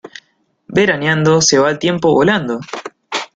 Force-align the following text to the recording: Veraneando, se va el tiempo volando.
Veraneando, 0.69 1.43
se 1.43 1.59
va 1.59 1.69
el 1.69 1.77
tiempo 1.77 2.11
volando. 2.11 2.59